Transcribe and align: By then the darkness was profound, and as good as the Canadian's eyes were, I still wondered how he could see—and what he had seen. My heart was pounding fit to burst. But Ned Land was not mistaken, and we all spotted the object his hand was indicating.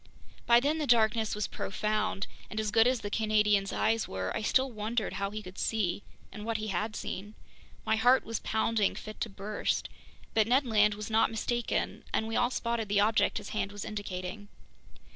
By 0.47 0.59
then 0.59 0.79
the 0.79 0.87
darkness 0.87 1.35
was 1.35 1.45
profound, 1.45 2.25
and 2.49 2.59
as 2.59 2.71
good 2.71 2.87
as 2.87 3.01
the 3.01 3.11
Canadian's 3.11 3.71
eyes 3.71 4.07
were, 4.07 4.35
I 4.35 4.41
still 4.41 4.71
wondered 4.71 5.13
how 5.13 5.29
he 5.29 5.43
could 5.43 5.59
see—and 5.59 6.43
what 6.43 6.57
he 6.57 6.69
had 6.69 6.95
seen. 6.95 7.35
My 7.85 7.97
heart 7.97 8.25
was 8.25 8.39
pounding 8.39 8.95
fit 8.95 9.21
to 9.21 9.29
burst. 9.29 9.89
But 10.33 10.47
Ned 10.47 10.65
Land 10.65 10.95
was 10.95 11.11
not 11.11 11.29
mistaken, 11.29 12.03
and 12.15 12.27
we 12.27 12.35
all 12.35 12.49
spotted 12.49 12.89
the 12.89 12.99
object 12.99 13.37
his 13.37 13.49
hand 13.49 13.71
was 13.71 13.85
indicating. 13.85 14.47